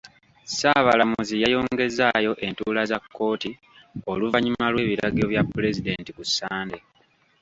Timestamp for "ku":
6.17-6.23